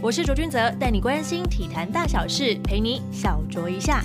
[0.00, 4.04] 我是卓君泽，带你关心体坛大小事，陪你小酌一下。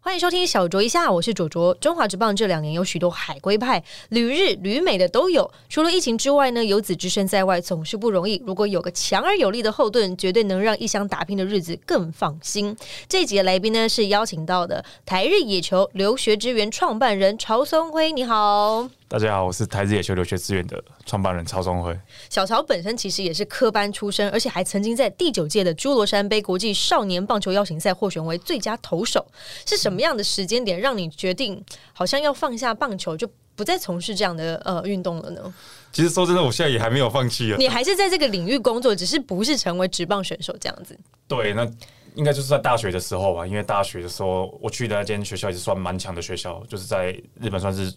[0.00, 1.72] 欢迎收听小酌一下，我是卓卓。
[1.74, 5.48] 中华职棒这两年有许多海归派，旅日旅美的都有。
[5.68, 8.42] 除了疫情之外呢，游子之身在外总是不容易。
[8.44, 12.76] 如果有个强而有力的后盾，绝对能让一乡打拼的日子更放心。
[13.08, 18.88] 这集的来宾呢是邀请到的台日野球留学支援创办人曹松辉，你好。
[19.12, 21.94] 大家好，我是台日野球留学资源的创办人曹宗辉。
[22.30, 29.26] 小曹本身其实也是科班出身，而且还曾经在第九届的侏罗山杯国际少年棒球邀请赛获选为最佳投手。
[29.66, 31.62] 是什么样的时间点让你决定
[31.92, 35.54] 好像要放下棒球，就不再从事这样的呃运动了呢？
[35.92, 37.56] 其实说真的，我现在也还没有放弃啊。
[37.58, 40.98] 你还是在这个领域工作，只是不是成为职棒选手这样子。
[41.28, 41.70] 对，那
[42.14, 43.46] 应该就是在大学的时候吧。
[43.46, 47.92] 因为大学的时候我去的那间学校也是算蛮强的学校，就是在日本算是。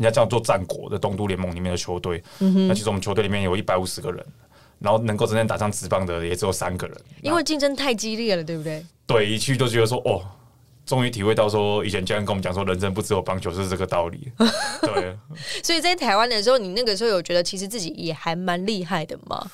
[0.00, 4.24] 人家叫做战国的东都联盟里面的球队，那其实我们球队里面有一百五十个人，
[4.78, 8.82] 然后能够真正打上职棒的也只有三个人，因为竞争太激烈了，对不对？
[9.06, 10.22] 对，一去就觉得说，哦，
[10.86, 14.32] 终于体会到说，以前教练跟我们讲说，人生不只有棒球，是这个道理。
[14.80, 15.14] 对，
[15.62, 19.50] 所以在台湾的时候，你那个时候有觉得其实自己也还蛮厉害的吗？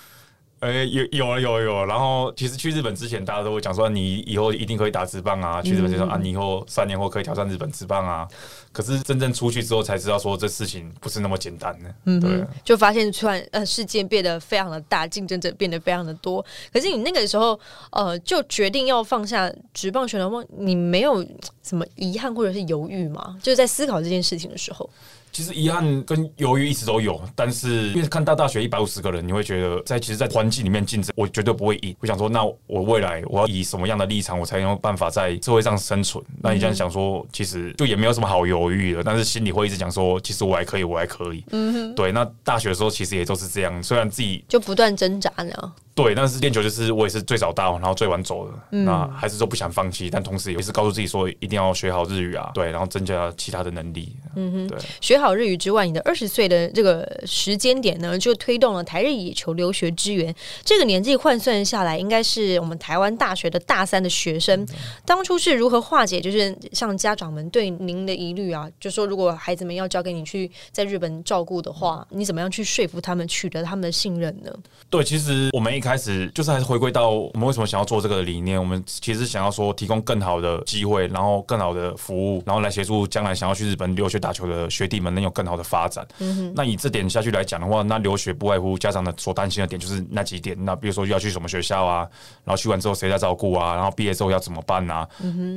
[0.61, 5.61] 呃，有有有有，然后其实去日本之前，大家都会讲说，你以后一定可以打直棒啊。
[5.61, 8.27] 去日本就说啊，你以后三年后可以挑战日本直棒啊。
[8.73, 11.95] 可是真正出去之后，才知道说这事情不是那么简单的。
[12.05, 16.45] 嗯，对，就发现突然呃，世界变得非常的大，竞争者变得非常的多。
[16.73, 17.59] 可是你那个时候
[17.91, 21.23] 呃，就决定要放下直棒选的梦，你没有
[21.63, 23.37] 什么遗憾或者是犹豫吗？
[23.43, 24.89] 就是在思考这件事情的时候。
[25.37, 31.95] 其实遗憾跟犹豫一直都有，但是因为看到大学一百五十个人，你会觉得在其实，在环境里面竞争，我绝对不会赢。
[32.01, 36.25] 我想说，那我未来我要以什么样的立场，我才有办法在社会上生存？
[36.41, 41.45] 那你这样想说，其实就也没有什么好犹豫的，但是心里会一直讲说，其实我还可以，我还可以。
[41.51, 42.11] 嗯哼，对。
[42.13, 45.75] 那大学的时候其实也都是这样，虽然自己就不断挣扎呢。
[45.95, 54.15] 对，但是练球就是我也是最早到，然后最晚走的，那还是说不想放弃，但同时也是告诉自己说一定要学好日语啊，对，然后增加其他的能力。
[54.35, 60.35] 嗯哼，对，学好日语之外，你的二十岁的这个时间点呢，就推动了台日野球留学支援。
[60.65, 64.67] 这个年纪换算下来，应该是我们台湾大学的大三的学生。
[65.05, 74.51] 当初是如何化解，就是像家长们对您的疑虑啊，就说如果孩子们要交给你去在日本照顾的话，你怎么样去说服他们，取得他们的信任呢？
[74.91, 78.59] 对，其实我们一开始就是还是回归到我们为什么想要做这个理念。
[78.59, 86.07] 我们其实想要说提供更好的机会，然后更好的服务，然后来协助将来想要去日本留学打球的学弟们能有更好的发展。
[86.21, 90.57] 嗯那以这点下去来讲的话，那留学不外乎家长的所担心的点就是那几点。
[90.65, 92.09] 那比如说要去什么学校啊，
[92.45, 95.09] 然后去完之后谁在照顾啊，然后毕业之后要怎么办啊？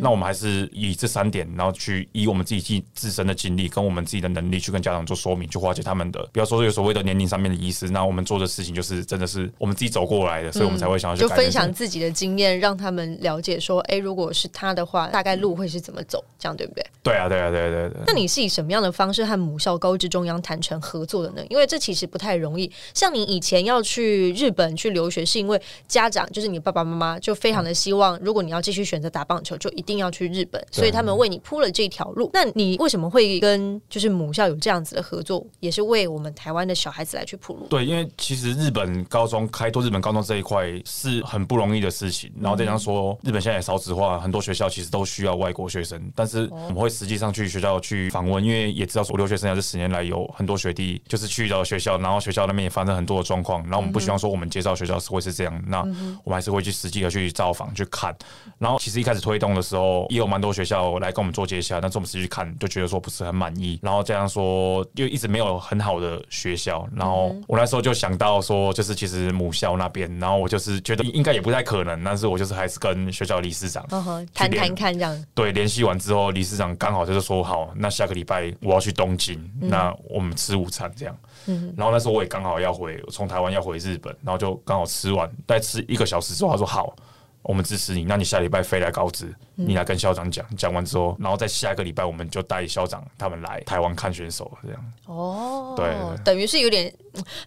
[0.01, 7.87] 那我们还是以这三点，然后去以我们自己自自身的经历跟我们自己的能力去跟家长做说明，去化解他们的，不要说有所谓的年龄上面的意思。
[7.89, 16.85] 那我们做的事情就是真的是我们自己走过来的，所以我们才会想要去分享自己的经验，让他们了解说，哎，如果是他的话，大概路会是怎么走，这样对不对？
[17.01, 18.01] 对啊，对啊，对对对。
[18.05, 21.43] 那你是以什么样的方式和母校高职中央谈成合作的呢？
[21.49, 22.69] 因为这其实不太容易。
[22.93, 32.29] 像你以前要去日本去留学，是因为家长就是你爸爸妈妈就非常的希望，如果你要继续选择打棒球，就一定要去日本，所以他们为你铺了这条路。
[32.33, 37.67] 那你为什么会跟就是母校有这样子的合作，也是为我们台湾的小孩子来去铺路？
[37.67, 42.31] 对，因为其实日本高中开拓日本高中这一块是很不容易的事情。
[42.39, 55.79] 然后再加上说，日本现在也少子化，很多学校其实都需要外国学生，但是我们会实际上去学校去访问，因为也知道说留学生涯这十年来有很多学弟就是去到学校，然后学校那边也发生很多的状况，然后我们不希望说我们介绍学校是会是这样，那
[56.23, 58.13] 我们还是会去实际的去造访去看。
[58.57, 63.79] 然后其实一开始推动的时候，也有蛮多学校来跟我们做接洽，但是我们实际去看就觉得说不是很满意。
[63.81, 66.87] 然后这样说，又一直没有很好的学校。
[66.95, 73.85] 然后我那时候就想到说，就是其实母校那边，然后我就是觉得应该也不太可能，但是我就是还是跟学校理事长
[74.33, 75.25] 谈谈看这样。
[75.33, 81.15] 对，联系完之后，理事长刚好就是说好，那下个礼拜我要去东京，那我们吃午餐这样。
[81.45, 86.95] 嗯，然后那时候我也刚好要回，从台湾要回日本，然后就刚好吃完，再吃一个小时之后，他说好。
[87.41, 94.93] 我们支持你，那你下礼拜飞来告知，你来跟校长讲，讲完之后，然后在下一个礼拜，我们就带校长他们来台湾看选手，这样。
[95.05, 96.93] 哦，对，等于是有点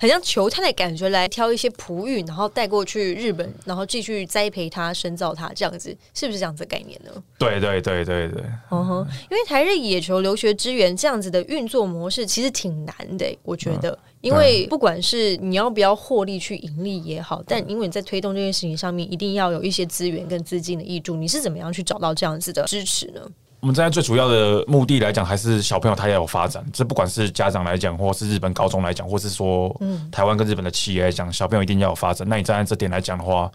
[0.01, 7.11] 很像球探的感觉，来挑一些璞玉，然后带过去日本，然后继续栽培他、深造他，这样子是不是这样子概念呢？
[7.39, 8.43] 对对对对对。
[8.71, 13.97] 嗯哼，因为台日野球留学支援这样子的运作模式，其实挺难的，我觉得。
[14.23, 21.17] 因为不管是你要不要获利去盈利也好，但因为你在推动这件事情上面，一定要有一些资源跟资金的益助。
[21.17, 23.21] 你是怎么样去找到这样子的支持呢？
[23.61, 26.65] 我们现在最主要的目的来讲，还是小朋友他要有发展。
[26.73, 29.73] 这不管是家长来讲，或是日本高中来讲，或是说
[30.11, 32.29] 台湾跟日本的企业来讲，小朋友一定要有发展。
[32.29, 33.49] 那你站在这点来讲的话，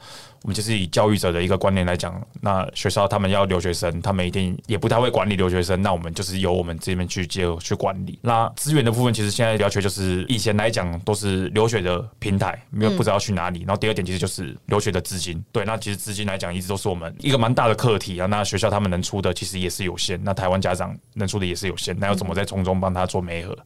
[0.43, 8.17] 我们就是以教育者的一个观念来讲，那学校他们要留学生，他们一定也不太会管理留学生，那我们就是由我们这边去接去管理。
[8.21, 13.59] 那资源的部分，其实现在要求就是以前来讲都是留学的平台，没有不知道去哪里。
[13.61, 18.25] 然后第二点其实就是留学的资金，对，那其实资金来讲一直都是我们一个蛮大的课题啊。
[18.27, 23.57] 那学校他们能出的其实也是有限，那台湾家长能出的也是有限，那要怎么在从中帮他做媒合？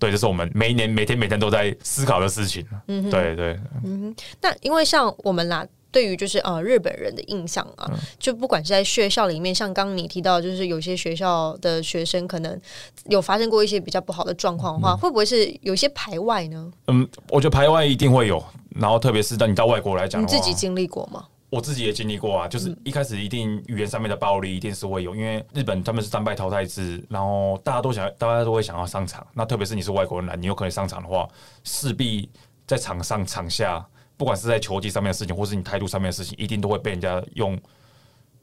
[0.00, 2.66] 对，这是我们每一年每天每天都在思考的事情。
[2.88, 3.58] 嗯，对对。
[3.84, 5.66] 嗯，那因为像我们啦。
[5.96, 12.60] 对于就是呃日本人的印象啊，就不管是在学校里面，像刚刚你提到，就是有些学校的学生可能
[13.06, 16.70] 有发生过一些比较不好的状况的话，会不会是有些排外呢？
[16.88, 18.44] 嗯，我觉得排外一定会有，
[18.78, 21.24] 然后特别是当你到外国来讲，你自己经历过吗？
[21.48, 31.26] 我自己也经历过啊，就是一开始一定语言上面的暴力一定是会有，因为日本他们是战败淘汰制，然后大家都想，大家都会想要上场，那特别是你是外国人来，你有可能上场的话，
[31.64, 32.28] 势必
[32.66, 33.82] 在场上场下。
[34.16, 37.58] 不管是在球技上面的事情，或是你态度上面的事情，一定都会被人家用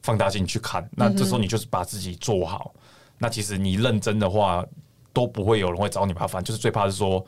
[0.01, 0.87] 放大镜去看。
[0.91, 2.73] 那这时候你就是把自己做好。
[3.17, 4.65] 那其实你认真的话，
[5.11, 6.43] 都不会有人会找你麻烦。
[6.43, 7.25] 就是最怕是说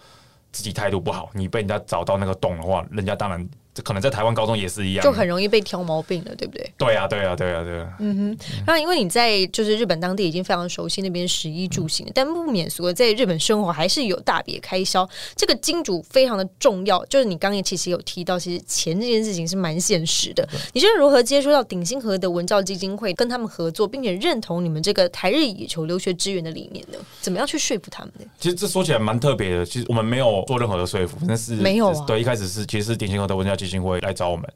[0.51, 3.49] 自己态度不好，你被人家找到那个洞的话，人家当然。
[3.75, 6.73] 这可能在台湾高中也是一样，就很容易被挑毛病了，对不对？
[6.77, 7.93] 对呀，对呀，对呀，对呀。
[7.99, 15.07] 嗯哼，那因为你在就是日本当地已经非常熟悉那边食衣住行，但不免俗的在日本生活还是有大笔开销。
[15.35, 20.47] 这个金主非常的重要，就是你刚刚其实有提到，其实钱这件事情是蛮现实的。
[20.71, 26.97] 你是如何接触到鼎新和的文教基金会，跟他们合作，并且认同你们这个台日野球留学支援的理念呢？
[27.19, 28.25] 怎么样去说服他们呢？
[28.39, 34.47] 其实这说起来蛮特别的，其实我们没有做任何的说服，但是没有对，一开始是其实是鼎新和的文教基金会来找我们。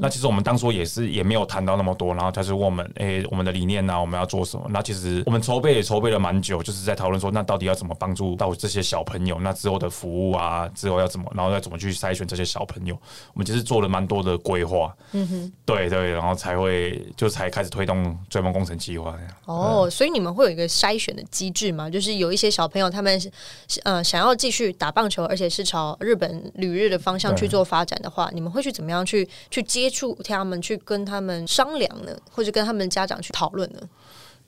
[0.00, 4.66] 那其实我们当初也是也没有谈到那么多，然后他是问我们，哎，我们的理念呢，我们要做什么？
[4.70, 9.38] 那其实我们筹备也筹备了蛮久，就是在讨论说，那到底要怎么帮助到这些小朋友？
[9.40, 12.94] 那之后的服务啊，之后要怎么，然后要怎么去筛选这些小朋友？
[13.34, 19.16] 我们其实做了蛮多的规划，嗯哼，对对，然后才会就才开始推动追梦工程计划。
[19.46, 21.88] 哦，所以你们会有一个筛选的机制吗？
[21.88, 23.20] 就是有一些小朋友他们
[23.84, 29.28] 呃想要继续打棒球，而且是朝日本旅日的方向去做发展的话，你们会去怎么样去？
[29.50, 33.80] 去接触他们，去跟他们商量呢，或者跟他们家长去讨论呢？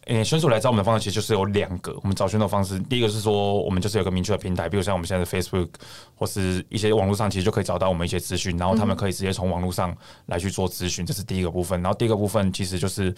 [0.06, 1.94] 诶，选手来找我们的方式其实就是有两个。
[2.02, 5.68] 我们找选手方式，第一个是说，我们就是有个明确的平台，比如像我们现在的 Facebook
[6.14, 9.96] 或是一些网络上，其实就可以找到我们一些资讯，然后他们可以直接从网络上
[10.26, 11.80] 来去做咨询，这是第一个部分。
[11.82, 13.14] 然后第二个部分，其实就是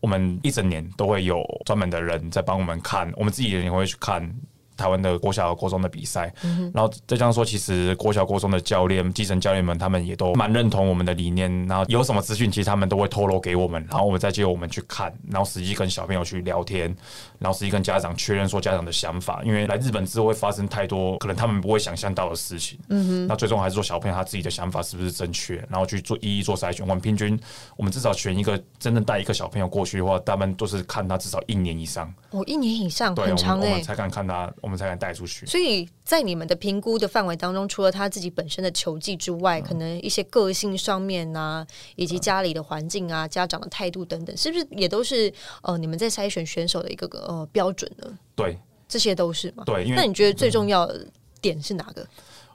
[0.00, 4.34] 我们一整年都会有专门的人在帮我们看，我们自己人也会去看。
[4.76, 6.32] 台湾的国小、国中的比赛，
[6.72, 11.50] 然后再加上说，其实国小、国中的教练、基层教练们，他们也都蛮认同我们的理念。
[11.66, 16.94] 然后有什么资讯，其实他们都会透露给我们，然后我们再接我们去看，然后实际跟小朋友去聊天，
[17.38, 19.42] 然后实际跟家长确认说家长的想法。
[19.44, 22.78] 因为来日本之后会发生太多可能他们不会想象到的事情。
[22.88, 23.26] 嗯哼。
[23.26, 26.86] 那最终还是说小朋友他自己的想法是不是正确，然后去做一一做筛选。
[26.86, 27.38] 我们平均，
[27.76, 32.12] 我们至少选一个真正带一个小朋友过去的话，他们都是看他至少一年以上。
[32.30, 34.52] 哦，一年以上，很长哎，才敢看他。
[34.64, 35.44] 我们才敢带出去。
[35.44, 41.66] 所以在你们的评估的范围当中，除了他自己本身的球技之外，可能一些个性上面啊，
[41.96, 45.30] 以及家里的环境啊、家长的态度等等，是不是也都是
[45.60, 48.18] 呃你们在筛选选手的一个个呃标准呢？
[48.34, 48.58] 对，
[48.88, 49.64] 这些都是嘛？
[49.66, 51.06] 对，那你觉得最重要的
[51.42, 52.06] 点是哪个？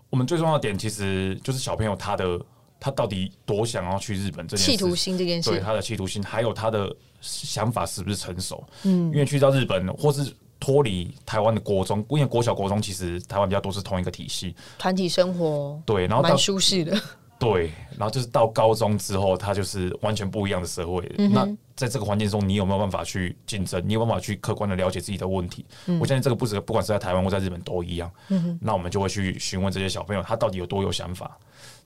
[0.09, 2.41] 我们最重要的点其实就是小朋友他的
[2.79, 8.63] 他到底多想要去日本这件企图心这件事，对他的企图心，还有他的想法是不是成熟？
[8.81, 10.33] 嗯，因为去到日本或是。
[10.59, 16.99] 脱离台湾的国中，因为国小、国中其实台湾比较多是同一个体系，团体生活对，然后蛮舒适的。
[17.39, 21.09] 对，然后就是到高中之后，它就是完全不一样的社会。
[21.31, 23.81] 那在这个环境中，你有没有办法去竞争？
[23.87, 25.65] 你有办法去客观的了解自己的问题？
[26.01, 28.11] 我相信这个不止不管是在台湾或在日本都一样。
[28.59, 31.37] 那我们就会去询问这些小朋友，他到底有多有想法。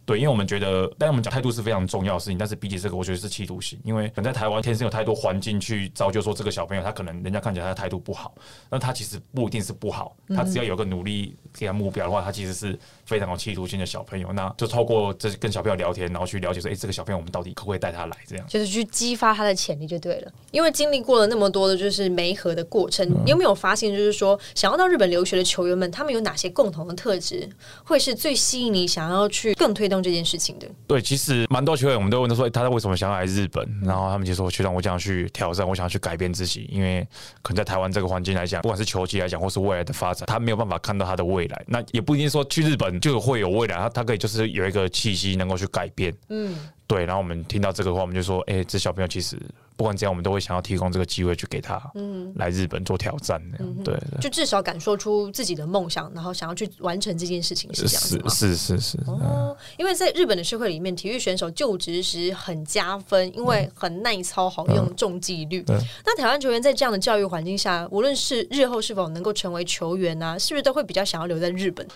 [0.06, 2.38] 对，因为我们觉得，但我们讲态度是非常重要的事情。
[2.38, 8.36] 但是比起这个，我觉得是企图心，因为可能在台湾天生有太多环境去造就说这个小朋友，他可能人家看起来他态度不好，
[8.70, 14.32] 那他其实不一定是不好，他只要有个努力给他目标的话，他其实是非常有企图心的小朋友。
[14.34, 18.18] 那就透过这跟小朋友聊天，然后去了解说，哎，这个小朋友我们到底可不可以带他来？
[18.28, 20.32] 这样就是去激发他的潜力就对了。
[20.52, 27.50] 因为经历过了那么多的就是媒合的过程，你有没有发现，就是说想要到日本留学的球员们，他们有哪些共同的特质，
[27.86, 30.68] 会是最吸引你想要去更推动这件事情的？
[30.88, 33.66] 对，其实蛮多球员，我们都问他说，他为什么想要来日本？
[33.84, 37.08] 然后他们就说，球长，我想要去挑战，我想要去改变自己，因为
[37.42, 41.64] 可能在台湾这个环境来讲，不管是球技来讲，或是未来的发展，他没有办法看到他的未来。
[41.68, 46.14] 那也不一定说去日本就会有未来，他他可以就是有一个契机能够去改变。
[46.30, 49.40] 嗯，对，然后我们听到这个话，我们就说，哎、这小朋友其实
[49.76, 54.20] 不管怎样，我们都会想要提供这个机会去给他，嗯，来日本做挑战，那样，对对。
[54.20, 58.30] 就至少敢说出自己的梦想，然后想要去完成这件事情，是这样子吗？
[58.30, 65.64] 是是是是，哦，因为在日本的社会里面，体育选手就职时很加分，因为很耐操、好用、重纪律。
[65.64, 65.76] 对
[66.06, 71.88] 那台湾球员在这样的教育环境下，无论是日后是否能够成为球员啊，是不是都会比较想要留在日本？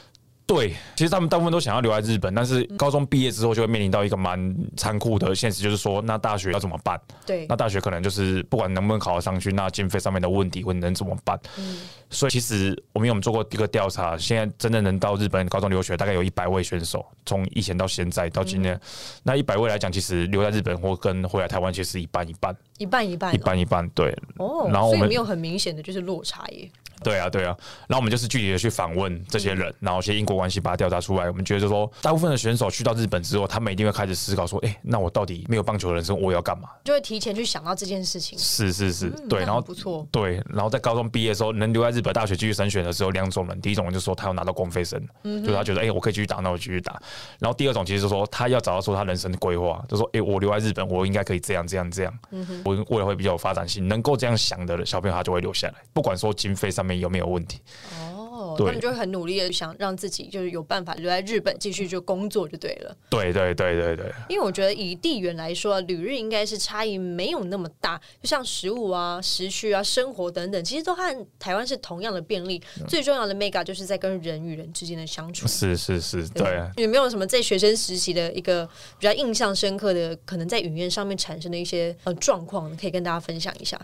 [0.47, 6.97] 对，其实他们大部分都想要留在日本，但是高中毕业之后就会面临到一个蛮残酷的现实，就是说，那大学要怎么办？
[7.25, 11.37] 对那，大学可能就是不管能不能考得上去，那经费上面的问题，会能怎么办？
[11.57, 11.77] 嗯
[12.09, 18.79] 所以其实我们有做过一个调查，现在真正能到日本高中留学，大概有一百位选手，从以前到现在到今天，
[19.23, 23.89] 那一百位来讲，其实留在日本或跟回来台湾，其实一半一半，一半一半、一半一半。
[23.89, 26.71] 对，哦，然后我们所以没有很明显的就是落差耶。
[27.03, 27.55] 对啊，对啊。
[27.87, 31.27] 然后我们就是具体的去访问这些人，然后一些因果关系把它调查出来。
[31.29, 36.69] 我们觉得就说，大部分的选手去到日本之后，他们一定会开始思考说，哎、那我到底没有棒球的人生，我要干嘛？
[36.83, 38.37] 就会提前去想到这件事情。
[38.37, 39.39] 是是是，嗯对。
[39.41, 46.99] 然后不错，对，然后在高中毕业的时候，能留在日本大学继续升学的时候，两种人，第一种人就说他要拿到公费生，嗯就是他觉得哎、诶我可以继续打，那我继续打。
[47.39, 57.59] 然后第二种其实就是说他要找到说他人生的规划，就说哎、诶我留在日本，我应该可以这样这样这样，嗯我未来会比较有发展性，能够这样想的小朋友他就会留下来，不管说经费上面有没有问题。
[57.99, 62.95] 哦，对他们就会很努力的想让自己就是有办法留在日本继续就工作就对了。
[63.09, 64.11] 对对对对对。
[64.29, 72.61] 因为我觉得以地缘来说，旅日应该是差异没有那么大，就像食物啊、时区啊、生活等等，其实都和台湾是同样的便利。
[72.87, 75.47] 最重要的 mega 就是在跟人与人之间的相处。
[75.47, 78.65] 是是是，对啊，有没有什么在学生时期的一个
[78.99, 83.79] 比较印象深刻的，可能在语言上面产生的一些呃状况，可以跟大家分享一下？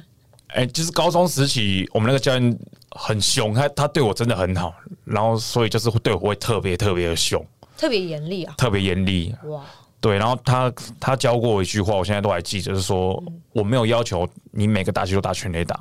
[0.54, 2.60] 哎、就是高中时期，我们那个教练
[2.92, 7.44] 很凶，他他对我真的很好，然后所以就是会对我会特别特别的凶，
[7.76, 8.54] 特别严厉啊！
[8.58, 9.36] 特别严厉。
[9.46, 9.64] 哇，
[10.00, 15.80] 对，然后他他教过我一句话，我现在都还记得，就是说我没有要求你每个打击都打全垒打，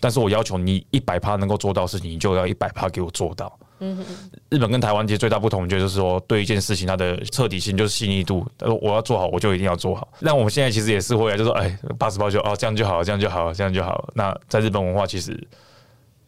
[0.00, 3.58] 但是我要求你一百趴能够做到的事情，你就要一百趴给我做到。
[4.48, 10.08] 日本跟台湾其实最大不同，就是说对一件事情它的彻底性就是细腻度，呃我要做好我就一定要做好。
[10.20, 14.08] 那我们现在其实也是会啊，就说哎八十八就哦这样就好，这样就好，这样就好。
[14.14, 15.38] 那在日本文化其实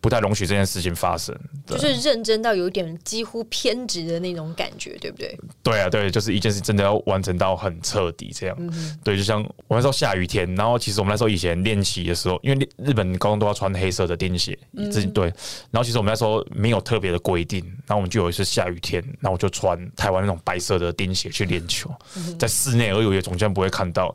[0.00, 1.34] 不太容许这件事情发生。
[1.66, 5.38] 就是认真到有一点几乎偏执的那种感觉，对不对？
[5.62, 8.56] 对啊，对，就是一件事真的要完成到很彻底这样。
[9.04, 14.58] 对，就像我那时候下雨天，然后其实我们那时候以前练习的时候，因为日本高中都要穿黑色的钉鞋，
[14.90, 15.24] 自己对。
[15.70, 21.90] 然后其实我们那时候没有特别的规定，然后我们就有一次下雨天，然后我就穿台湾那种白色的钉鞋去练球，
[22.38, 24.14] 在室内而有也，总监不会看到，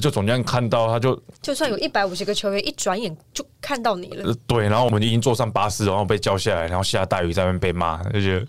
[0.00, 8.46] 就总监看到他就就算有一百五十个球员，一转眼就看到你了，呃对，然后我们已经坐上巴士，然后被叫下来，然后下大雨在那边被骂，就觉得。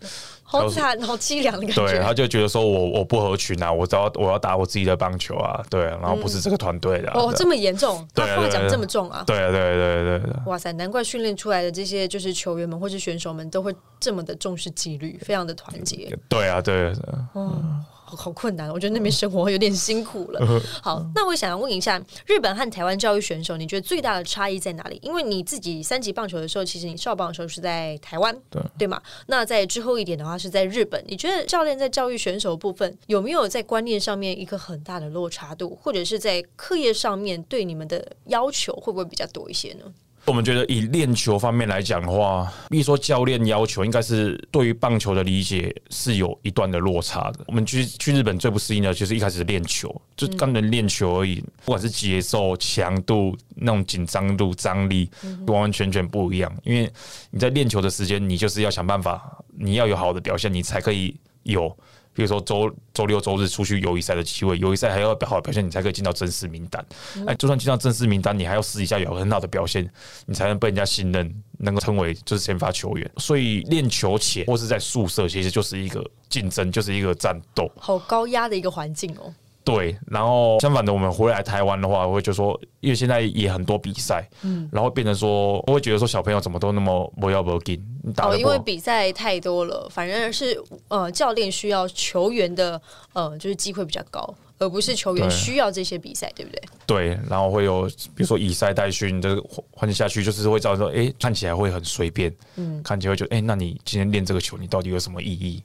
[0.50, 9.26] 好惨、好凄凉的感觉对，他就觉得说我我不合群啊，我只要我要打我自己的棒球啊，对啊，然后不是这个团队的、啊，哦，对这么严重，他话讲这么重啊！
[9.28, 16.18] 对啊，对啊对啊对啊对啊哇塞，难怪训练出来的这些就是球员们或是选手们都会这么的重视纪律，非常的团结。
[16.30, 20.62] 对啊，对啊，对啊好好困难，我觉得那边生活有点辛苦了。
[20.82, 24.98] 好，那我想要问一下，日本和台湾教育选手，你觉得最大的差异在哪里？
[25.04, 29.02] 因为你自己三级棒球的时候，其实你少棒的时候是在台湾，对对吗？
[29.26, 31.04] 那在之后一点的话是在日本。
[31.06, 39.84] 你觉得教练在教育选手部分有没有在观念上面一个很大的落差度，或者是在课业上面对你们的要求会不会比较多一些呢？
[40.28, 47.40] 我们觉得以练球方面来讲的话，比如说教练要求，应该是对于棒球的理解是有一段的落差的。
[47.48, 55.10] 我们去去日本最不适应的就是一开始练球，就刚能练球而已，不管是节奏、强度、那种紧张度、张力，
[55.48, 56.54] 完完全全不一样。
[56.64, 56.92] 因为
[57.32, 61.74] 你在练球的时间，你就是要想办法，你要有好的表现，你才可以有。
[62.18, 66.84] 比如说周周六周日出去友谊赛的机会，友谊赛还要好的表现，你才可以进到正式名单。
[67.28, 69.88] 哎，就算进到正式名单，你还要私底下有很好的表现，
[70.26, 73.12] 你才能被人家信任，能够称为就是先发球员。
[73.18, 77.72] 所以练球前或是在宿舍，其实就是一个竞争，就是一个战斗。
[77.78, 79.32] 好高压的一个环境哦。
[79.76, 88.58] 对，然后相反的，我们回来台湾的话，我会就说，因为现在也很多比赛，嗯，然后变成说，我会觉得说小朋友怎么都那么不要不紧，你打哦，因为。
[88.68, 92.82] 比赛太多了，反而是呃教练需要球员的
[93.14, 96.62] 呃就是机会比较高，而不是球员需要这些比赛，对不对？
[96.86, 97.84] 对，然后会有
[98.14, 105.64] 比如说以赛代训的环境下去，就是会造成说，哎、看起来会很随便，嗯，看起来会觉得，哎、那你今天练这个球，你到底有什么意义？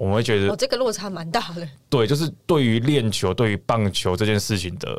[0.00, 1.68] 我们会觉得哦，这个落差蛮大的。
[1.90, 4.98] 对，就是对于练球、对于棒球这件事情的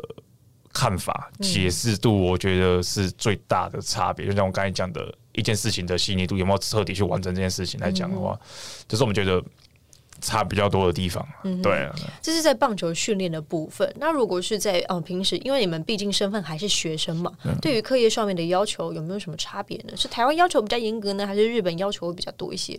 [0.72, 4.24] 看法、解释度，我觉得是最大的差别。
[4.24, 8.38] 就像我刚才讲的，一件事情的细腻度有没有彻底去完成这件事情来讲的话，
[8.86, 9.42] 就是我们觉得
[10.20, 11.26] 差比较多的地方。
[11.60, 13.92] 对啊，这是在棒球训练的部分。
[13.98, 19.96] 那如果是在呃平时，因为你们毕竟身份还是学生嘛，对于课业上面的要求有没有什么差别呢？
[19.96, 22.78] 是台湾要求比较严格呢，还是日本要求会比较多一些？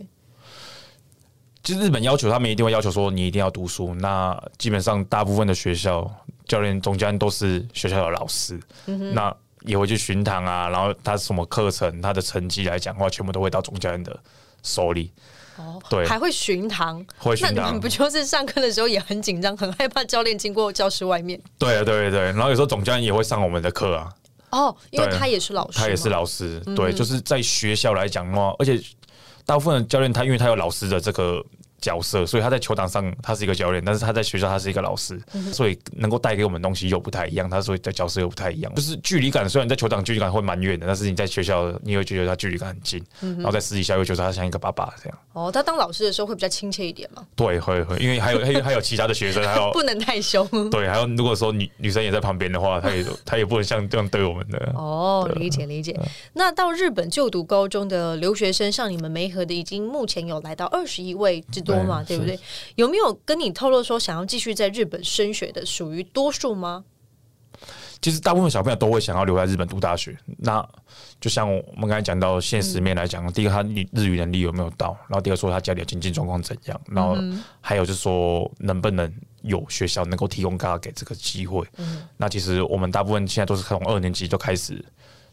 [1.64, 3.94] 其实日本要求他们一定会要求说你一定要读书。
[3.94, 6.08] 那基本上大部分的学校
[6.46, 8.60] 教练总教练都是学校的老师，
[9.14, 10.68] 那也会去巡堂啊。
[10.68, 14.14] 然后他什么课程，他的成绩来讲的话，全部都会到总教练的
[14.62, 15.10] 手里。
[15.56, 21.40] 哦，对还会巡堂，会巡堂那你们不就是上课的时候也很紧张，很害怕教练经过教室外面？
[21.56, 22.20] 对啊，对对。
[22.32, 24.12] 然后有时候总教练也会上我们的课啊，
[24.50, 26.60] 哦，因为他也是老师，他也是老师。
[26.74, 28.78] 对，就是在学校来讲的话，而且
[29.46, 31.44] 大部分的教练他因为他有老师的这个。
[31.84, 35.20] 角色，所以他在球场上他是一个教练，但是他在学校他是一个老师，
[35.52, 37.50] 所以能够带给我们东西又不太一样。
[37.50, 39.46] 他所以在角色又不太一样，就是距离感。
[39.46, 45.18] 虽然在球场距离感会蛮远的，但是你在学校你会觉得他距离感很近，然后在私底下又觉得他像一个爸爸这样。
[45.34, 47.26] 哦，他当老师的时候会比较亲切一点嘛？
[47.36, 50.48] 对，会会，因为还有还有还有其他的学生，还有 不能太凶。
[50.70, 54.72] 对，还有如果说女女生也在旁边的话，他也他也不能像这样对我们的。
[54.74, 55.98] 哦，理解理解。
[56.32, 62.38] 那到日本就读高中的留学生，像你们梅河的，已经目前有来到二十一位之多嘛，对不对？
[62.76, 66.84] 有没有跟你透露说想要继续在日本升学的，属于多数吗？
[68.02, 70.14] 其实大部分小朋友都会想要留在日本读大学。
[70.38, 70.66] 那
[71.18, 77.16] 就像我们刚才讲到现实面来讲，第一个他日语能力有没有到，然后第二说他家里的经济状况怎样，然后
[77.62, 81.66] 还有就是说能不能有学校能够提供他给这个机会。
[82.18, 84.84] 那其实我们大部分现在都是从二年级就开始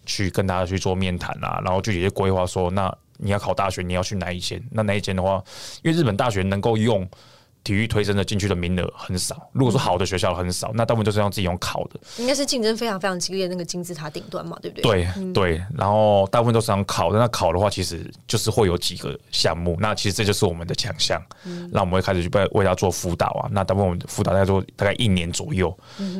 [0.06, 4.62] 去跟大家去做面谈啊，然后具体的规划说，那你要考大学，你要去哪一间？
[4.72, 5.42] 那哪一间的话，
[5.84, 7.08] 因为日本大学能够用。
[7.64, 12.00] 体育推升的进去的名额很少，如果说好的学校很少，那大部分都是让自己用考的。
[12.18, 15.08] 应该是竞争非常非常激烈，那个金字塔顶端嘛，对不对？
[15.14, 17.20] 对对，然后大部分都是用考的。
[17.20, 19.78] 那考的话，其实就是会有几个项目。
[19.80, 21.22] 那其实这就是我们的强项。
[21.72, 23.50] 那我们会开始去为为他做辅导啊。
[23.52, 25.76] 那大部分我们辅导在做大概一年左右。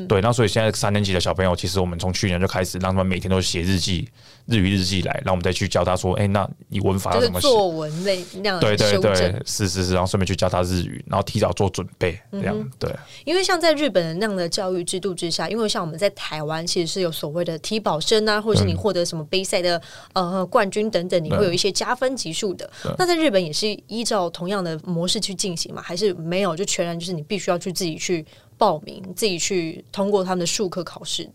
[0.08, 4.08] 对，那所以现在三年级的小朋友，其实我们从去年就开始让他们每天都写日记。
[4.48, 7.48] 日语日记来，然后我们再去教他说：“哎，那你文法要怎么写？
[7.48, 12.94] 作文类那样对对对，是是是，然后顺便去教他日语，然后提早做准备，这样对。
[13.24, 22.70] 因为像在日本的那样的教育制度之下，因为像我们在台湾其实是有所谓的体保生啊，或者是你获得什么杯赛的呃冠军等等，你会有一些加分级数的。
[22.98, 25.82] 那在日本也是依照同样的模式去进行嘛？
[25.82, 26.54] 还是没有？
[26.54, 28.26] 就全然就是你必须要去自己去
[28.58, 31.30] 报名，自己去通过他们的术科考试。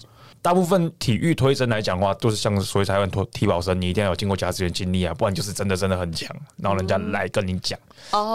[0.46, 6.30] 大部分体育推升来讲的话，都是像所以台湾体体保生，你一定要有经过甲子园经历啊，不然就是真的真的很强。
[6.58, 7.76] 然后人家来跟你讲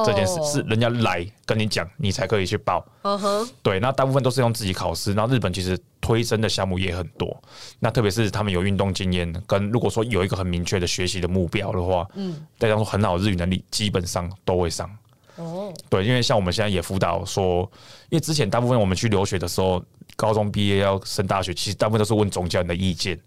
[0.06, 2.86] 这件事，是人家来跟你讲，你才可以去报。
[3.04, 3.80] 嗯哼，对。
[3.80, 5.14] 那大部分都是用自己考试。
[5.14, 7.42] 然后日本其实推升的项目也很多。
[7.80, 14.90] 那特别是他们有运动经验，跟如果说有一个很明确的学习的目标的话，嗯，再加上很好的日语能力，基本上都会上。
[15.38, 17.62] 哦，对，因为像我们现在也辅导说，
[18.10, 19.82] 因为之前大部分我们去留学的时候。
[20.22, 23.20] 高中毕业要升大学，其实大部分都是问总教练的意见。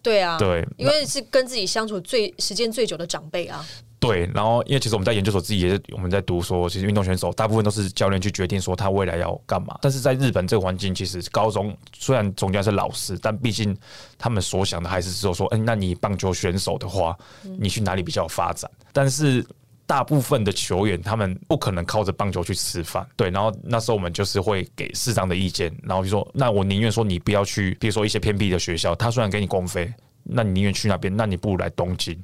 [0.00, 3.66] 对啊，对，因为是跟自己相处最时间最久的长辈啊。
[3.98, 9.76] 对，然后因为其实我们在研究所自己也是我们在读说，其实运动选手大部分都是教练去决定说他未来要干嘛。
[9.82, 13.76] 但是在日本这个环境，其实高中虽然总教练是老师，但毕竟
[14.16, 17.18] 他们所想的还是只有说，嗯，那你棒球选手的话，
[17.58, 18.70] 你去哪里比较有发展？
[18.92, 19.44] 但是。
[19.90, 23.28] 大部分的球员，他们不可能靠着棒球去吃饭，对。
[23.28, 32.16] 然后那时候我们就是会给适当的意见，然后就说，那我宁愿说你不要去，比如说一些偏僻的学校，他虽然给你公费，那你宁愿去那边，那你不如来东京，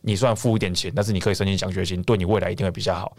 [0.00, 3.14] 你虽然付一点钱，但是你可以申请奖学金，对你未来一定会比较好。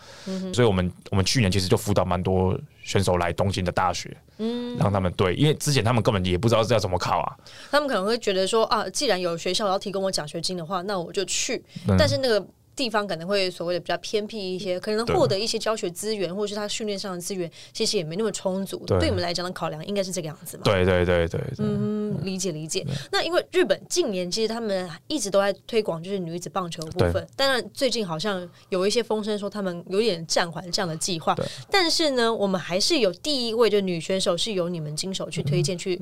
[0.51, 7.38] 所以，我们我们去年其实就辅导蛮多选手来东京的大学，嗯，让他们对，因为之前他们根本也不知道要怎么考啊，
[7.69, 11.63] 他们可能会觉得说啊，既然有学校要提供我奖学金的话，那我就去，
[11.95, 12.43] 但是那个。
[12.76, 18.84] 地方可能会所谓的比较偏僻一些，可能获得一些教学资源，或者是他训练上的资源，其实也没那么充足。
[18.86, 20.64] 对你们来讲的考量应该是这个样子嘛？
[20.66, 22.86] 对对对对，嗯，理解理解。
[23.12, 31.36] 那因为日本近年其实他们一直都在推广就是女子棒球部分，当然最近好像有一些风声说他们有点暂缓这样的计划。
[31.70, 36.02] 但是呢，我们还是有第一位就女选手是由你们经手去推荐去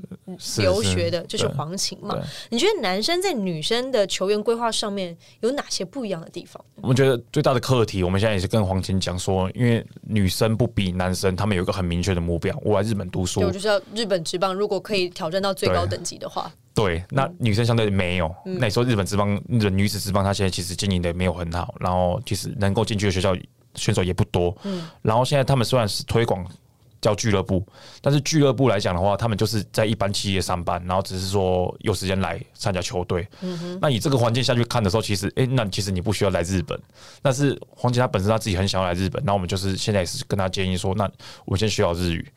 [0.57, 2.17] 留学的，就是黄琴嘛。
[2.49, 6.60] 你觉得男生在女生的球员规划上面有哪些不一样的地方？
[6.75, 12.57] 我们觉得最大的课题，我们现在也是跟黄琴讲说，因为女生不比男生，他们有一个很明确的目标。
[12.63, 14.53] 我来日本读书，我就是要日本职棒。
[14.53, 18.33] 如果可以挑战到最高等级的话，对，那女生相对没有。
[18.43, 23.35] 那你说日本职棒日本女子职棒，她现在其实经营的没有很好，然后其实能够进去的学校
[23.75, 24.55] 选手也不多。
[24.63, 26.45] 嗯，然后现在他们虽然是推广
[27.01, 27.65] 叫俱乐部，
[27.99, 33.27] 但是俱乐部来讲的话，他们就是在一般企业上班，然后只是说有时间来参加球队。
[33.81, 36.79] 那以这个环境下去看的时候，其实，诶，那其实你不需要来日本。
[37.21, 41.09] 但是黄杰他本身他自己很想要来日本，那我们就是现在也是跟他建议说，那
[41.45, 42.31] 我先学好日语。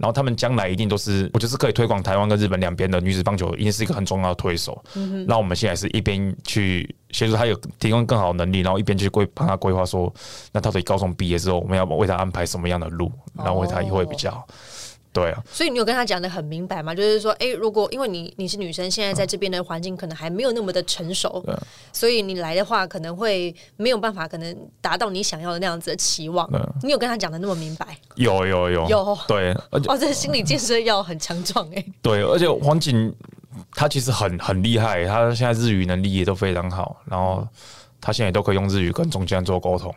[0.00, 4.82] 然后他们将来一定都是，我就是可以推广台湾跟日本两边的女子棒球，一定是一个很重要的推手。
[5.26, 10.12] 那我们现在是一边去协助他有提供更好的能力，然后一边去规帮他规划说，
[10.52, 14.46] 那到底高中毕业之后我们要为他安排什么样的路，然后为他以后会比较好。
[15.12, 16.94] 对啊，所以你有跟他讲的很明白吗？
[16.94, 21.44] 就是说，哎，如果因为你你是女生，现在在这边的环境可能还没有那么的成熟，
[21.92, 26.48] 所以你来的话可能会没有办法，可能达到你想要的那样子的期望。
[26.82, 27.98] 你有跟他讲的那么明白？
[28.14, 31.84] 有有有有，对，而且哦，这心理建设要很强壮哎。
[32.00, 33.12] 对，而且黄景
[33.72, 37.44] 他其实很很厉害，他现在日语能力也都非常好，然后
[38.00, 39.92] 他现在都可以用日语跟中间做沟通。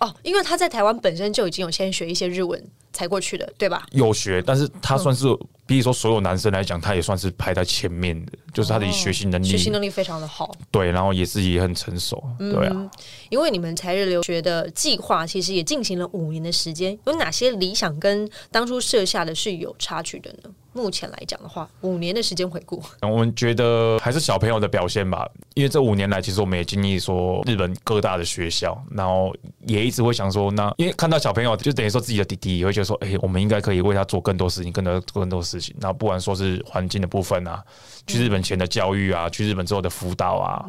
[0.00, 2.62] 哦，因为他在台湾本身就已经有先学一些日文
[2.92, 3.86] 才过去的，对吧？
[3.92, 5.26] 有学，但是他算是，
[5.66, 10.54] 比如说所有男生来讲，他也算是排在前面的，就是他的学习能力，学习能力非常的好。
[10.70, 12.90] 对，然后也是也很成熟，对啊。
[13.28, 20.50] 因为你们才日留学的计划其实也进行了五年的时间，有哪些理想跟当初设下的是有差距的呢？
[20.72, 25.28] 目前来讲的话，五年的时间回顾，我们觉得还是小朋友的表现吧。
[25.54, 29.34] 因为这五年来，其实我们也经历说日本各大的学校，然后
[29.66, 35.74] 也一直会想说，那因为看到小朋友，就等于说自己的弟弟也会觉得说，哎，我们应该可以为他做更多事情，更多更多事情。
[35.80, 37.62] 然后不管说是环境的部分啊，
[38.06, 40.64] 去日本前的教育啊，去日本之后的辅导啊，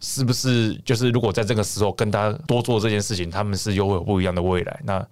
[0.00, 4.80] 是不是就是如果在这个时候跟他多做这件事情，他们是又会有不一样的未来？
[4.84, 5.06] 那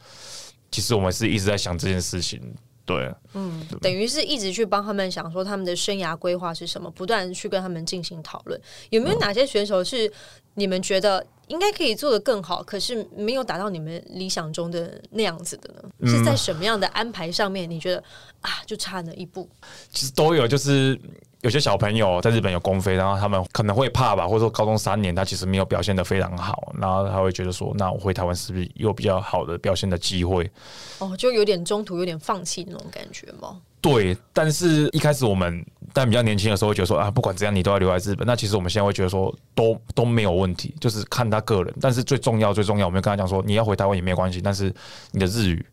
[0.71, 2.41] 其实我们是一直在想这件事情。
[2.87, 8.59] 对，嗯，等于是一直去帮他们想说他们的生涯规划是什么，不断去跟他们进行讨论。
[8.90, 10.11] 有没有哪些选手是
[10.55, 16.09] 你们觉得应该可以做得更好，可是没有达到你们理想中的那样子的呢？
[16.09, 17.68] 是在什么样的安排上面？
[17.68, 18.03] 你觉得
[18.40, 19.49] 啊，就差那一步？
[19.90, 20.99] 其实都有，就是。
[21.42, 30.51] 有些小朋友在日本有公费，然后他们可能会怕吧，或者说高中三年他其实没有表现的非常好，然后他会觉得说，那我回台湾是不是有比较好的表现的机会？
[30.99, 33.61] 哦，就有点中途有点放弃那种感觉吗？
[33.81, 38.27] 对，但是一开始我们但比较年轻的时候会觉得说啊，不管怎样你都要留在日本。
[38.27, 41.72] 那其实我们现在会觉得说，都都没有问题，就是看他个人。
[41.81, 44.75] 但是最重要最重要，我们跟他讲说，你要回台湾也没有关系，但是
[45.12, 45.64] 你的日语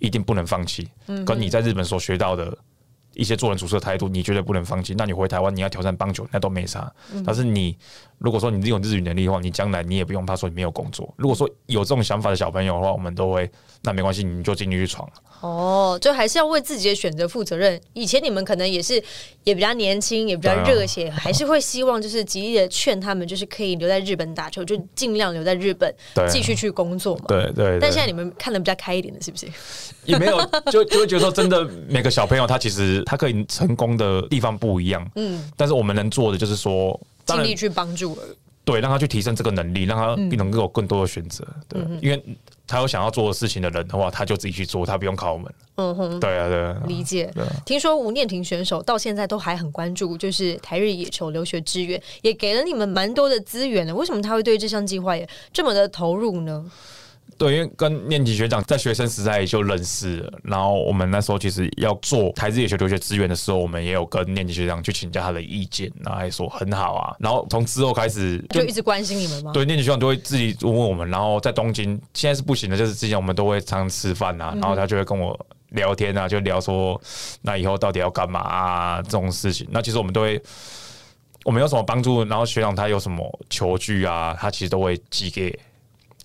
[0.00, 0.88] 一定不能放弃，
[1.24, 2.56] 跟你在日本所学到的。
[3.14, 4.94] 一些做人处事的态度，你绝对不能放弃。
[4.96, 6.92] 那你回台湾，你要挑战棒球，那都没啥。
[7.24, 7.76] 但是你
[8.20, 11.12] 如果说你有日语能力的话，你将来你也不用怕说你没有工作。
[11.16, 15.10] 如果说有这种想法的小朋友的话，我们都会，那没关系，你就尽力去闯。
[15.40, 17.80] 哦，就还是要为自己的选择负责任。
[17.94, 19.02] 以前你们可能也是
[19.44, 25.90] 也比较年轻，也比较热血，还是会希望就是极力的劝他们，就是可以留在日本打球，就尽量留在日本
[26.28, 27.24] 继续去工作嘛。
[27.26, 27.78] 对对。
[27.80, 29.48] 但现在你们看的比较开一点的，是不是？
[30.04, 30.38] 也没有，
[30.70, 35.10] 就就会觉得说，真的每个小朋友他其实他可以成功的地方不一样。
[35.14, 35.50] 嗯。
[35.56, 37.00] 但是我们能做的就是说，
[37.30, 38.18] 尽力去帮助。
[38.64, 41.46] 对，让他去提升这个能力，让他能够有更多的选择。
[41.68, 42.22] 对，因为。
[42.70, 45.52] 他有想要做的事情的人的话，他就自己去做，他不用靠我们。
[45.74, 47.28] 嗯哼，对啊，对啊，理解。
[47.66, 53.92] 听说吴念婷选手到现在都还很关注，就是台日野球留学支援，也给了你们蛮多的资源的。
[53.92, 56.64] 为什么他会对这项计划也这么的投入呢？
[57.40, 67.16] 对，因为跟念吉学长在学生时代就认识了，然后我们那时候其实要做台资野球留学资源的时候，我们也有跟念吉学长去请教他的意见，然后还说很好啊。
[67.18, 69.52] 然后从之后开始就一直关心你们吗？
[69.54, 71.08] 对，念吉学长都会自己问问我们。
[71.08, 75.34] 然后在东京现在是不行的，就是之前我们都会常常吃饭啊，然后他就会跟我
[75.70, 77.00] 聊天啊，就聊说
[77.40, 79.66] 那以后到底要干嘛啊这种事情。
[79.70, 80.38] 那其实我们都会，
[81.44, 85.58] 我们有什么帮助，然后学长他有什么求具啊，他其实都会寄给。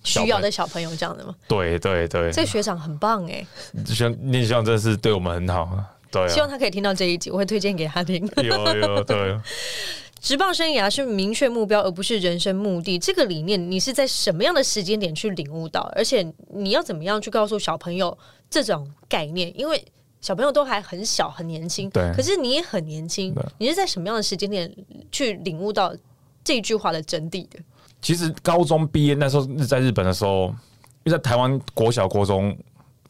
[0.04, 1.34] 需要的小朋友这样的吗？
[1.48, 3.46] 对对对，这学长很棒哎，
[3.86, 8.28] 像念希望真的是对我们很好啊，对，希望他可以听到这一集，我会推荐给他听。
[8.42, 9.38] 有有对，
[10.20, 12.98] 职棒生涯是明确目标，而不是人生目的。
[12.98, 15.80] 这个理念你是在什么样的时间点去领悟到？
[15.94, 18.16] 而且你要怎么样去告诉小朋友
[18.48, 19.52] 这种概念？
[19.58, 19.84] 因为
[20.20, 24.72] 小朋友都还很小，很年轻，对，可是你也很年轻，你是在什么样的时间点
[25.12, 25.94] 去领悟到
[26.42, 27.58] 这句话的真谛的？
[28.02, 30.54] 其实高中毕业那时候在日本的时候，
[31.02, 32.56] 因为在台湾国小国中，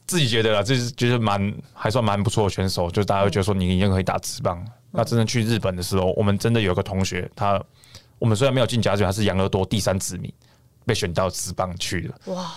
[0.07, 4.65] 自己觉得啦，这是觉得蛮还算蛮不错的选手，就大家会觉得说你一定可以打直棒。
[4.91, 7.61] 那真的去日本的时候，我们真的有一个同学，他
[8.17, 10.33] 我们虽然没有进甲组，他是养乐多第三子民
[10.85, 12.33] 被选到直棒去了。
[12.33, 12.51] 哇！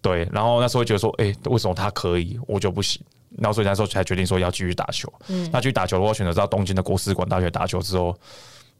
[0.00, 3.00] 对，然后那时候觉得说，哎，为什么他可以，我就不行？
[3.38, 5.12] 然后所以那时候才决定说要继续打球。
[5.28, 8.18] 嗯，那继续打球的话，选择到东京的国士馆大学打球之后。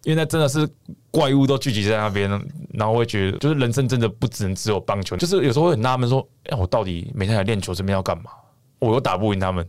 [0.07, 0.67] 因为那真的是
[1.11, 2.31] 怪物都聚集在那边，
[2.73, 8.31] 然后会觉得，就是人生真的不只能只有棒球，就是有时候会很纳闷说，哎，我到底每天来练球这边要干嘛？
[8.79, 9.69] 我又打不赢他们，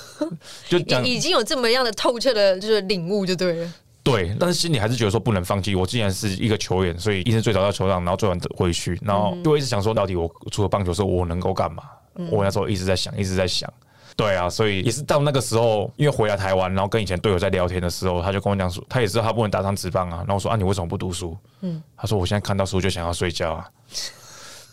[0.68, 3.72] 就已已经有这么样的透彻的，就是领悟就对了。
[4.02, 5.74] 对，但是心里还是觉得说不能放弃。
[5.74, 11.84] 我既然是一个球员，所以一直最早到球场，然后最晚回去，然后就一直想说，到底我除了棒球，说我能够干嘛？
[12.30, 13.72] 我那时候一直在想，一直在想。
[14.16, 20.18] 对啊，所以也是到那个时候，因为回来台湾，然后跟以前队友在聊天的时候，他就跟我讲说，他也知道他不能打上职棒啊。
[20.18, 21.36] 然后我说啊，你为什么不读书？
[21.60, 23.68] 嗯，他说我现在看到书就想要睡觉啊。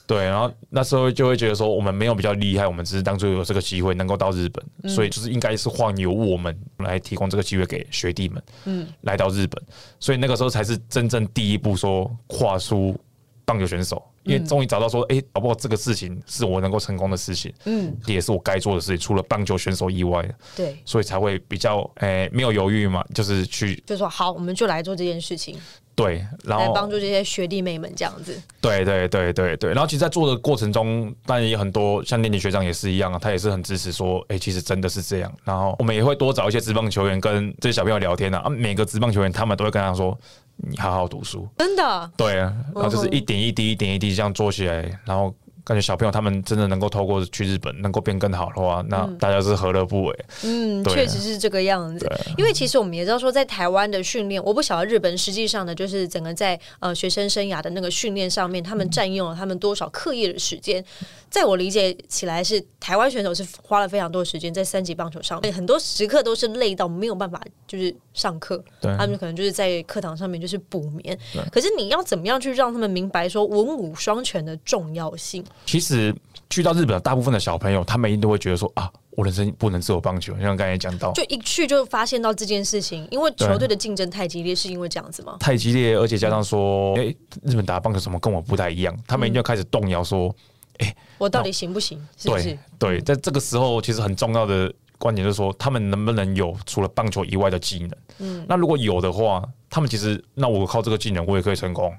[0.08, 9.62] 对，然后那时候就会觉得说，我们没有比较厉害，我们只是当初有这个机会能够到日本，所以就是应该是换由我们来提供这个机会给学弟们，嗯，来到日本，
[10.00, 12.98] 所以那个时候才是真正第一步说跨出
[13.44, 25.58] 棒球选手，因为终于找到说，哎，搞不好这个事情是我能够成功的事情，嗯，也是我该做的事情，除了棒球选手以外，对，所以才会比较，哎，没有犹豫嘛，就是去，就说好，我们就来做这件事情。
[25.96, 28.40] 对，然后来帮助这些学弟妹们这样子。
[28.62, 35.34] 对对对对对，然后其实，在做的过程中，当然也很多，像念念学长也是一样啊，他也是很支持说，哎，其实真的是这样。
[35.44, 40.16] 然后我们也会多找一些职棒球员跟这些小朋友聊天啊，啊，每个职棒球员他们都会跟他说，
[40.58, 42.12] 你好好读书，真的。
[42.18, 45.34] 对啊，然后就是一点一滴，一点一滴这样做起来，然后。
[45.68, 50.26] 感觉小朋友他们真的能够透过去日本能够变更好的话，那大家是何乐不为？
[50.46, 52.10] 嗯，确实是这个样子。
[52.38, 60.82] 因为其实我们也知道说，在台湾的训练，我不晓得日本实际上呢，就是整个在呃学生生涯的那个训练上面，他们占用了他们多少课业的时间。
[61.30, 71.20] 在我理解起来，是台湾选手是花了非常多时间在三级棒球上面，很多时刻都是累到没有办法就是上课，他们可能就是在课堂上面就是补眠。
[71.52, 75.44] 可是你要怎么样去让他们明白说文武双全的重要性？
[75.66, 76.14] 其实
[76.50, 80.34] 去到日本，大部分的小朋友，他们一定都会觉得说啊，我人生不能只有棒球。
[80.40, 85.38] 像刚才讲到，就一去就发现到这件事情，因为球队的竞争太激烈，是因为这样子吗？
[85.40, 90.34] 太激烈，而且加上说，哎，日本打棒球什么跟我不太一样，他们一定要开始动摇说。
[90.80, 92.00] 哎，我到底行不行？
[92.24, 97.90] 对对，在这个时候，其实很重要的观点就是说，他们能不能有除了棒球以外的技能？
[98.20, 101.92] 嗯，那如果有的话，他们其实，那我靠这个技能，我也可以成功。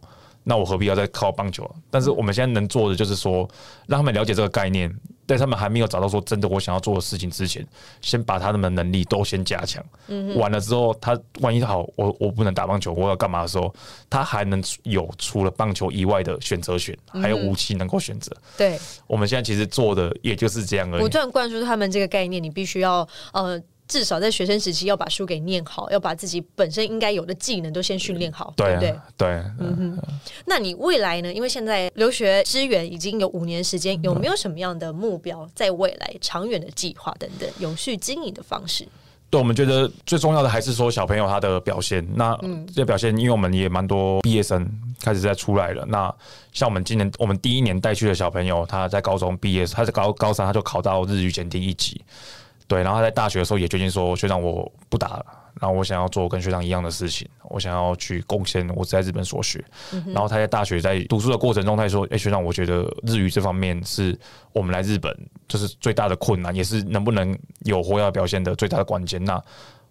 [0.48, 1.70] 那我何必要再靠棒球？
[1.90, 3.46] 但是我们现在能做的就是说，
[3.86, 4.90] 让他们了解这个概念。
[5.28, 7.62] 在他们还没有找到说真的我想要做的事情之前，
[8.00, 9.84] 先把他们的能力都先加强。
[10.06, 13.70] 嗯，完了之后，他万一好，我我不能打棒球，我要干嘛的时候，
[14.08, 18.34] 他还能有除了棒球以外的选择权，还有武器能够选择。
[18.56, 21.02] 对，我们现在其实做的也就是这样而已。
[21.02, 23.62] 不断灌输他们这个概念，你必须要呃。
[23.88, 28.94] 至少在学生时期要把书给念好，要把自己本身应该有的技能都先训练好，对不对？
[29.16, 29.98] 对，嗯哼。
[30.44, 31.32] 那你未来呢？
[31.32, 38.86] 因为现在留学支援已经有五年时间，有没有什么样的目标，在未来长远的计划等等，永续经营的方式？
[39.30, 42.06] 对，我们觉得最重要的还是说小朋友他的表现。
[42.14, 42.38] 那
[42.74, 44.66] 这表现，因为我们也蛮多毕业生
[45.00, 45.84] 开始在出来了。
[45.86, 46.14] 那
[46.52, 52.02] 像我们今年我们第一年带去的小朋友，他在高中毕业，他在高高三他就考到日语检定一级。
[52.68, 55.26] 对，然后他在大学的时候也决定说，学长我不打了，
[55.58, 59.64] 然后我想要做跟学长一样的事情，我想要去贡献我在日本所学。
[60.06, 64.16] 然后他在大学在读书的过程中，他说：“哎，学长，我觉得日语这方面是
[64.52, 65.10] 我们来日本
[65.48, 69.24] 就是最大的困难，也是能不能有活跃表现的最大的关键。
[69.24, 69.42] 那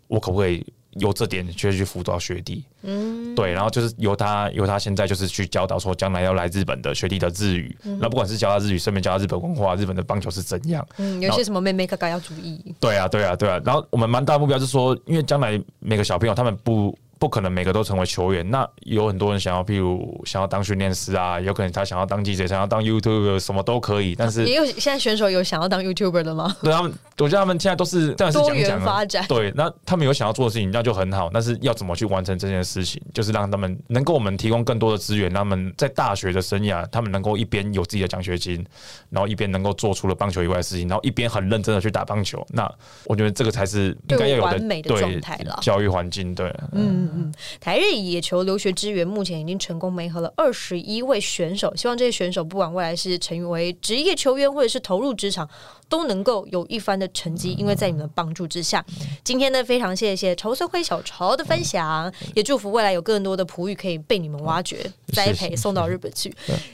[0.08, 0.64] 我可不可以？”
[1.00, 16.98] 由这点去去辅导学弟，嗯，对，然后就是由他由他现在就是去教导说将来要来日本的学弟的日语，那不管是教他日语，顺便教他日本文化，日本的棒球是怎样，嗯，有些什么妹妹哥哥要注意，对啊，对啊，对啊，然后我们蛮大目标是说，因为将来每个小朋友他们不。
[17.20, 24.16] 不可能每个都成为球员，那有很多人想要，譬如想要当训练师啊，有可能他想要当记者，想要当 YouTuber，什么都可以。
[24.16, 26.56] 但是也有现在选手有想要当 YouTuber 的吗？
[26.62, 29.26] 对他们，我觉得他们现在都是这样多元发展。
[29.28, 31.30] 对，那他们有想要做的事情，那就很好。
[31.34, 38.66] 但是要怎么去完成这件事情，就是让他们能给我们提供更多的资源，让他们在大学的生涯，他们能够一边有自己的奖学金，
[39.10, 42.46] 然后一边能够做出了棒球以外的事情，然后一边很认真的去打棒球。
[42.50, 42.72] 那
[43.06, 45.58] 我觉得这个才是应该要有的状态了。
[45.62, 47.98] 教育环境，对，嗯嗯嗯，台日。
[47.98, 55.50] 野球留学支援目前已经成功媒合了二十一位选手，希望这些选手不管未来是成为职业球员或者是投入职场，
[55.90, 57.54] 都能够有一番的成绩。
[57.58, 58.86] 因为在你们的帮助之下，
[59.24, 66.34] 今天呢非常谢谢筹社会小潮的分享，也祝福未来有更多的璞玉可以被你们挖掘、栽培，送到日本去。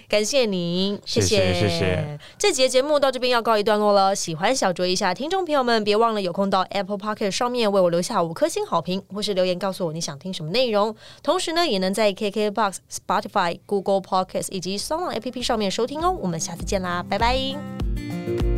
[0.09, 2.19] 感谢您，谢谢谢谢。
[2.37, 10.95] 这节节目到这边要告一段落了，喜欢小卓一下，听众朋友们别忘了有空到 Apple Pocket 上面为我留下五颗星好评，或是留言告诉我你想听什么内容。
[11.21, 16.17] 同时呢，也能在 KKBox、Spotify、Google Podcast 以及 s o n g App 上面收听哦。
[16.21, 18.52] 我们下次见啦，拜拜。